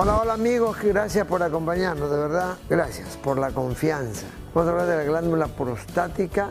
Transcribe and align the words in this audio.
Hola 0.00 0.32
amigos, 0.32 0.76
gracias 0.80 1.26
por 1.26 1.42
acompañarnos, 1.42 2.08
de 2.08 2.16
verdad, 2.16 2.54
gracias 2.70 3.16
por 3.16 3.36
la 3.36 3.50
confianza. 3.50 4.26
Vamos 4.54 4.68
a 4.68 4.70
hablar 4.70 4.86
de 4.86 4.96
la 4.98 5.02
glándula 5.02 5.48
prostática 5.48 6.50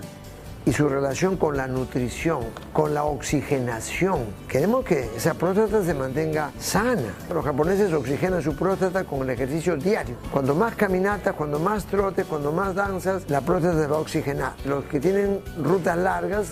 y 0.66 0.73
su 0.73 0.89
relación 0.89 1.38
con 1.38 1.55
la 1.55 1.66
nutrición, 1.66 2.41
con 2.73 2.94
la 2.94 3.05
oxigenación. 3.05 4.25
Queremos 4.49 4.84
que 4.84 5.09
esa 5.16 5.34
próstata 5.36 5.81
se 5.81 5.94
mantenga 5.94 6.52
sana. 6.59 7.13
Los 7.34 7.45
japoneses 7.45 7.94
oxigenan 7.94 8.41
su 8.41 8.54
próstata 8.54 9.05
con 9.05 9.21
el 9.21 9.30
ejercicio 9.30 9.77
diario. 9.77 10.18
Cuando 10.34 10.54
más 10.54 10.75
caminatas, 10.75 11.34
cuando 11.34 11.57
más 11.57 11.86
trotes, 11.86 12.25
cuando 12.25 12.52
más 12.52 12.75
danzas, 12.75 13.29
la 13.29 13.39
próstata 13.39 13.79
se 13.79 13.88
va 13.88 13.95
a 13.95 14.00
oxigenar. 14.02 14.55
Los 14.66 14.84
que 14.84 15.00
tienen 15.00 15.41
rutas 15.64 15.98
largas, 15.98 16.48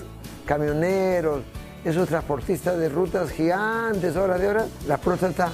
camioneros, 0.46 1.42
esos 1.84 2.08
transportistas 2.08 2.78
de 2.78 2.88
rutas 2.88 3.32
gigantes, 3.32 4.16
horas 4.16 4.40
de 4.40 4.48
horas, 4.48 4.68
la 4.88 4.98
próstata 4.98 5.50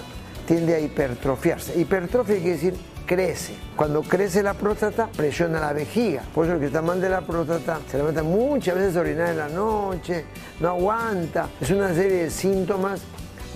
tiende 0.45 0.75
a 0.75 0.79
hipertrofiarse. 0.79 1.79
Hipertrofia 1.79 2.35
quiere 2.35 2.51
decir 2.51 2.73
crece. 3.05 3.53
Cuando 3.75 4.03
crece 4.03 4.41
la 4.41 4.53
próstata, 4.53 5.07
presiona 5.07 5.59
la 5.59 5.73
vejiga. 5.73 6.23
Por 6.33 6.45
eso 6.45 6.53
el 6.53 6.59
que 6.59 6.67
está 6.67 6.81
mal 6.81 7.01
de 7.01 7.09
la 7.09 7.21
próstata 7.21 7.79
se 7.89 7.97
levanta 7.97 8.23
muchas 8.23 8.75
veces 8.75 8.95
a 8.95 9.01
orinar 9.01 9.29
en 9.29 9.37
la 9.37 9.49
noche, 9.49 10.25
no 10.59 10.69
aguanta. 10.69 11.49
Es 11.59 11.71
una 11.71 11.93
serie 11.93 12.23
de 12.23 12.29
síntomas 12.29 13.01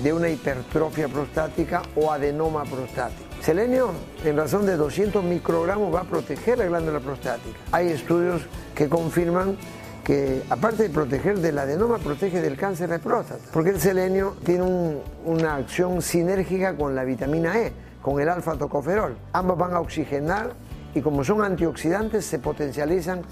de 0.03 0.11
una 0.11 0.29
hipertrofia 0.29 1.07
prostática 1.07 1.81
o 1.95 2.11
adenoma 2.11 2.63
prostático. 2.65 3.23
Selenio, 3.41 3.91
en 4.23 4.35
razón 4.35 4.65
de 4.65 4.75
200 4.75 5.23
microgramos, 5.23 5.93
va 5.93 6.01
a 6.01 6.03
proteger 6.03 6.57
la 6.57 6.65
glándula 6.65 6.99
prostática. 6.99 7.57
Hay 7.71 7.89
estudios 7.89 8.41
que 8.73 8.89
confirman 8.89 9.55
que 10.05 10.43
aparte 10.49 10.83
de 10.83 10.89
proteger 10.89 11.39
del 11.39 11.57
adenoma, 11.57 11.97
protege 11.97 12.39
del 12.39 12.55
cáncer 12.55 12.89
de 12.89 12.99
próstata, 12.99 13.41
porque 13.51 13.71
el 13.71 13.81
selenio 13.81 14.37
tiene 14.45 15.01
una 15.25 15.55
acción 15.55 16.01
sinérgica 16.01 16.77
con 16.77 16.95
la 16.95 17.03
vitamina 17.03 17.57
E 17.57 17.73
con 18.05 18.21
el 18.21 18.29
alfa-tocoferol. 18.29 19.17
Ambos 19.33 19.57
van 19.57 19.73
a 19.73 19.79
oxigenar 19.79 20.53
y 20.93 21.01
como 21.01 21.23
son 21.23 21.43
antioxidantes 21.43 22.23
se 22.23 22.37
potencializan, 22.37 23.23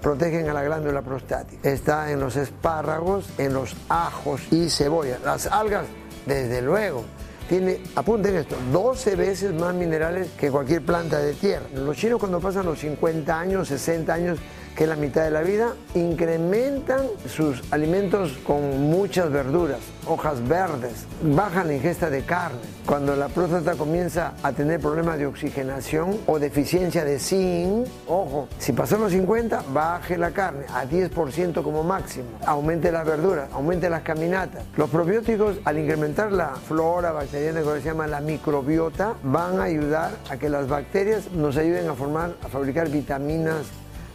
protegen 0.00 0.48
a 0.48 0.54
la 0.54 0.62
glándula 0.62 1.02
prostática. 1.02 1.68
Está 1.68 2.10
en 2.10 2.18
los 2.18 2.36
espárragos, 2.36 3.28
en 3.36 3.52
los 3.52 3.76
ajos 3.90 4.40
y 4.50 4.70
cebolla. 4.70 5.18
Las 5.22 5.46
algas, 5.46 5.84
desde 6.24 6.62
luego, 6.62 7.04
tiene, 7.46 7.82
apunten 7.94 8.36
esto, 8.36 8.56
12 8.72 9.16
veces 9.16 9.52
más 9.52 9.74
minerales 9.74 10.30
que 10.38 10.50
cualquier 10.50 10.80
planta 10.80 11.18
de 11.18 11.34
tierra. 11.34 11.66
Los 11.74 11.98
chinos 11.98 12.18
cuando 12.18 12.40
pasan 12.40 12.64
los 12.64 12.78
50 12.78 13.38
años, 13.38 13.68
60 13.68 14.14
años, 14.14 14.38
que 14.76 14.86
la 14.86 14.96
mitad 14.96 15.24
de 15.24 15.30
la 15.30 15.42
vida, 15.42 15.74
incrementan 15.94 17.06
sus 17.28 17.62
alimentos 17.72 18.38
con 18.46 18.90
muchas 18.90 19.30
verduras, 19.30 19.80
hojas 20.06 20.46
verdes, 20.46 21.06
bajan 21.22 21.68
la 21.68 21.74
ingesta 21.74 22.10
de 22.10 22.22
carne. 22.22 22.60
Cuando 22.86 23.14
la 23.14 23.28
próstata 23.28 23.74
comienza 23.74 24.34
a 24.42 24.52
tener 24.52 24.80
problemas 24.80 25.18
de 25.18 25.26
oxigenación 25.26 26.18
o 26.26 26.38
deficiencia 26.38 27.04
de 27.04 27.18
zinc, 27.18 27.86
ojo, 28.08 28.48
si 28.58 28.72
pasó 28.72 28.98
los 28.98 29.12
50, 29.12 29.64
baje 29.72 30.18
la 30.18 30.32
carne 30.32 30.64
a 30.74 30.84
10% 30.84 31.62
como 31.62 31.84
máximo, 31.84 32.26
aumente 32.46 32.90
las 32.90 33.06
verduras, 33.06 33.48
aumente 33.52 33.88
las 33.88 34.02
caminatas. 34.02 34.64
Los 34.76 34.90
probióticos, 34.90 35.58
al 35.64 35.78
incrementar 35.78 36.32
la 36.32 36.54
flora 36.56 37.12
bacteriana, 37.12 37.62
que 37.62 37.80
se 37.80 37.82
llama 37.82 38.06
la 38.06 38.20
microbiota, 38.20 39.14
van 39.22 39.60
a 39.60 39.64
ayudar 39.64 40.12
a 40.28 40.36
que 40.36 40.48
las 40.48 40.66
bacterias 40.68 41.30
nos 41.32 41.56
ayuden 41.56 41.88
a 41.88 41.94
formar, 41.94 42.34
a 42.42 42.48
fabricar 42.48 42.88
vitaminas 42.88 43.66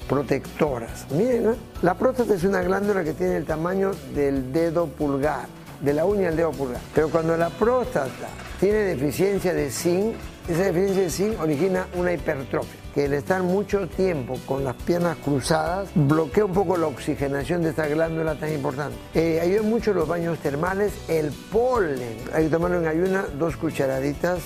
protectoras. 0.08 1.06
Miren, 1.12 1.56
la 1.82 1.94
próstata 1.94 2.34
es 2.34 2.44
una 2.44 2.62
glándula 2.62 3.04
que 3.04 3.14
tiene 3.14 3.38
el 3.38 3.46
tamaño 3.46 3.92
del 4.14 4.52
dedo 4.52 4.88
pulgar, 4.88 5.48
de 5.82 5.94
la 5.94 6.06
uña 6.06 6.28
del 6.28 6.38
dedo 6.38 6.52
pulgar. 6.52 6.82
Pero 6.94 7.10
cuando 7.10 7.38
la 7.38 7.50
próstata 7.50 8.30
tiene 8.60 8.80
deficiencia 8.80 9.54
de 9.54 9.70
zinc, 9.70 10.16
esa 10.48 10.64
deficiencia 10.64 11.04
de 11.04 11.10
zinc 11.10 11.42
origina 11.42 11.88
una 11.96 12.14
hipertrofia, 12.14 12.80
que 12.96 13.06
el 13.06 13.14
estar 13.14 13.44
mucho 13.44 13.88
tiempo 13.88 14.40
con 14.46 14.64
las 14.64 14.76
piernas 14.76 15.18
cruzadas 15.18 15.90
bloquea 15.94 16.46
un 16.46 16.54
poco 16.54 16.78
la 16.78 16.88
oxigenación 16.88 17.62
de 17.62 17.70
esta 17.70 17.88
glándula 17.88 18.36
tan 18.36 18.54
importante. 18.54 18.98
Eh, 19.14 19.40
ayudan 19.42 19.70
mucho 19.70 19.94
los 19.94 20.08
baños 20.08 20.40
termales, 20.40 20.94
el 21.08 21.32
polen, 21.52 22.18
hay 22.34 22.46
que 22.46 22.50
tomarlo 22.50 22.80
en 22.80 22.88
ayuna, 22.88 23.26
dos 23.38 23.58
cucharaditas 23.58 24.40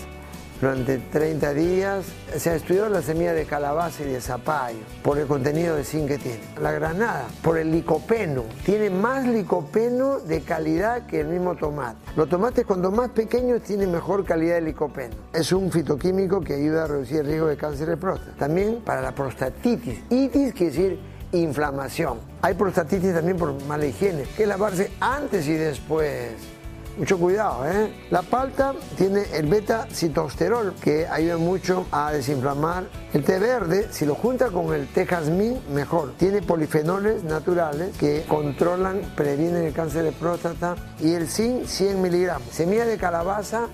durante 0.62 1.00
30 1.00 1.54
días. 1.54 2.06
Se 2.38 2.52
ha 2.52 2.56
estudiado 2.56 2.90
la 2.90 3.02
semilla 3.02 3.34
de 3.34 3.46
calabaza 3.46 4.04
y 4.04 4.08
de 4.08 4.22
zapallo 4.22 4.80
por 5.04 5.18
el 5.18 5.28
contenido 5.28 5.76
de 5.76 5.84
zinc 5.84 6.08
que 6.08 6.18
tiene. 6.20 6.42
La 6.62 6.72
granada, 6.72 7.26
por 7.42 7.58
el 7.58 7.72
licopeno. 7.72 8.44
Tiene 8.64 8.90
más 8.90 9.26
licopeno 9.26 10.20
de 10.20 10.42
calidad 10.42 11.08
que 11.08 11.22
el 11.22 11.28
mismo 11.28 11.56
tomate. 11.56 11.98
Los 12.16 12.30
tomates 12.30 12.66
cuando 12.66 12.92
más 12.92 13.10
pequeños 13.10 13.64
tienen 13.64 13.92
mejor 13.92 14.24
calidad 14.24 14.56
de 14.56 14.62
licopeno. 14.62 15.16
Es 15.34 15.52
un 15.52 15.72
fitoquímico 15.72 16.42
que 16.42 16.54
ayuda 16.54 16.84
a 16.84 16.88
reducir 16.88 17.22
el 17.22 17.26
riesgo 17.26 17.48
de 17.48 17.58
cáncer 17.58 17.90
de 17.90 17.98
próstata. 17.98 18.38
También 18.38 18.82
para 18.86 19.02
la 19.02 19.14
prostatitis. 19.14 20.00
Itis 20.10 20.54
quiere 20.54 20.72
decir 20.72 21.00
inflamación. 21.32 22.20
Hay 22.42 22.54
prostatitis 22.54 23.14
también 23.14 23.38
por 23.38 23.54
mala 23.66 23.86
higiene, 23.86 24.24
que 24.36 24.46
lavarse 24.46 24.92
antes 25.00 25.48
y 25.48 25.54
después. 25.54 26.61
Mucho 26.98 27.18
cuidado, 27.18 27.66
¿eh? 27.70 27.90
La 28.10 28.22
palta 28.22 28.74
tiene 28.98 29.24
el 29.34 29.48
beta-citosterol 29.48 30.74
que 30.76 31.08
ayuda 31.08 31.38
mucho 31.38 31.86
a 31.90 32.12
desinflamar. 32.12 32.84
El 33.14 33.24
té 33.24 33.40
verde, 33.40 33.88
si 33.92 34.06
lo 34.06 34.14
junta 34.14 34.50
con 34.50 34.74
el 34.74 34.88
té 34.88 35.06
jazmín, 35.06 35.62
mejor. 35.74 36.14
Tiene 36.18 36.42
polifenoles 36.42 37.24
naturales 37.24 37.96
que 37.98 38.26
controlan, 38.28 39.02
previenen 39.16 39.64
el 39.64 39.74
cáncer 39.74 40.04
de 40.04 40.12
próstata. 40.12 40.76
Y 41.00 41.14
el 41.14 41.30
zinc, 41.30 41.66
100 41.66 42.02
miligramos. 42.02 42.50
Semilla 42.52 42.86
de 42.86 42.98
calabaza, 42.98 43.68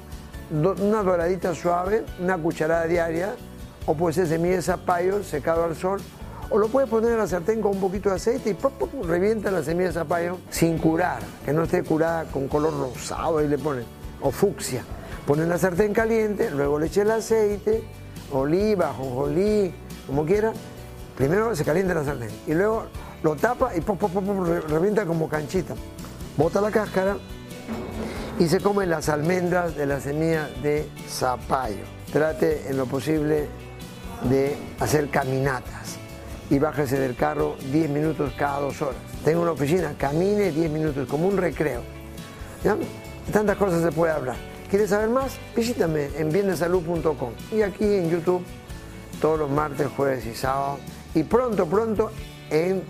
una 0.52 1.02
doradita 1.02 1.56
suave, 1.56 2.06
una 2.20 2.38
cucharada 2.38 2.86
diaria. 2.86 3.36
O 3.88 3.96
puede 3.96 4.14
ser 4.14 4.28
semilla 4.28 4.58
de 4.58 4.62
zapallo 4.62 5.24
secado 5.24 5.64
al 5.64 5.76
sol 5.76 6.00
o 6.50 6.58
lo 6.58 6.68
puedes 6.68 6.90
poner 6.90 7.12
en 7.12 7.18
la 7.18 7.28
sartén 7.28 7.62
con 7.62 7.72
un 7.72 7.80
poquito 7.80 8.10
de 8.10 8.16
aceite 8.16 8.50
y 8.50 8.54
pop, 8.54 8.74
revienta 9.06 9.52
la 9.52 9.64
semilla 9.64 9.88
de 9.88 9.94
zapallo 9.94 10.38
sin 10.50 10.78
curar, 10.78 11.20
que 11.46 11.54
no 11.54 11.64
esté 11.64 11.84
curada 11.84 12.26
con 12.26 12.48
color 12.48 12.74
rosado 12.74 13.42
y 13.42 13.48
le 13.48 13.58
pones, 13.58 13.86
o 14.22 14.32
fucsia. 14.32 14.84
Pones 15.26 15.48
la 15.48 15.58
sartén 15.58 15.94
caliente, 15.94 16.50
luego 16.52 16.80
le 16.80 16.88
eches 16.88 17.04
el 17.04 17.12
aceite, 17.12 17.84
oliva, 18.32 18.94
jonjolí, 18.94 19.74
como 20.06 20.26
quiera. 20.26 20.54
Primero 21.18 21.56
se 21.56 21.66
calienta 21.66 21.94
la 21.94 22.06
sartén 22.06 22.30
y 22.46 22.54
luego 22.54 22.86
lo 23.24 23.36
tapa 23.36 23.76
y 23.76 23.82
pop, 23.82 24.00
pop, 24.00 24.12
pop, 24.12 24.24
revienta 24.70 25.06
como 25.06 25.28
canchita. 25.28 25.76
Bota 26.38 26.62
la 26.62 26.72
cáscara 26.72 27.18
y 28.40 28.48
se 28.48 28.62
comen 28.62 28.90
las 28.90 29.10
almendras 29.10 29.76
de 29.76 29.86
la 29.86 30.00
semilla 30.00 30.48
de 30.62 30.90
zapallo. 31.10 31.84
Trate 32.14 32.70
en 32.70 32.78
lo 32.78 32.86
posible 32.86 33.48
de 34.30 34.56
hacer 34.80 35.10
caminatas 35.10 35.87
y 36.50 36.60
bájese 36.60 37.00
del 37.00 37.16
carro 37.16 37.56
10 37.72 37.90
minutos 37.90 38.34
cada 38.38 38.62
dos 38.62 38.82
horas. 38.82 38.96
Tengo 39.24 39.42
una 39.42 39.52
oficina, 39.52 39.94
camine 39.98 40.52
10 40.52 40.72
minutos, 40.72 41.08
como 41.08 41.28
un 41.28 41.38
recreo. 41.38 41.82
Tantas 43.32 43.58
cosas 43.58 43.84
se 43.84 43.92
puede 43.92 44.14
hablar. 44.14 44.36
¿Quieres 44.70 44.90
saber 44.90 45.10
más? 45.10 45.38
Visítame 45.56 46.10
en 46.18 46.32
bienesalud.com 46.32 47.32
y 47.52 47.62
aquí 47.62 47.86
en 47.86 48.10
YouTube 48.10 48.44
todos 49.22 49.40
los 49.40 49.50
martes, 49.50 49.88
jueves 49.96 50.26
y 50.26 50.34
sábados. 50.34 50.80
Y 51.14 51.24
pronto, 51.24 51.66
pronto 51.66 52.12
en 52.50 52.84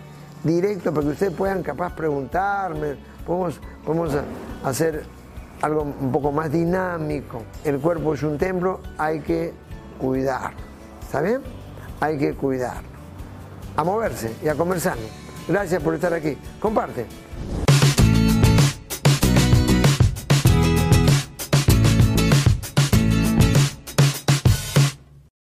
directo 0.44 0.94
para 0.94 1.08
que 1.08 1.14
ustedes 1.14 1.34
puedan 1.34 1.64
capaz 1.64 1.96
preguntarme. 1.96 2.96
Podemos, 3.26 3.60
podemos 3.86 4.12
hacer 4.64 5.04
algo 5.62 5.82
un 5.84 6.12
poco 6.12 6.32
más 6.32 6.52
dinámico. 6.52 7.44
El 7.64 7.80
cuerpo 7.80 8.14
es 8.14 8.24
un 8.24 8.38
templo, 8.38 8.80
hay 8.98 9.20
que 9.22 9.54
cuidar. 10.00 10.54
¿Está 11.02 11.22
bien? 11.22 11.42
Hay 12.00 12.18
que 12.18 12.34
cuidar 12.34 12.97
a 13.78 13.84
moverse 13.84 14.36
y 14.44 14.50
a 14.50 14.56
conversar. 14.56 14.98
Gracias 15.48 15.82
por 15.82 15.94
estar 15.96 16.14
aquí. 16.14 16.38
Comparte. 16.60 17.06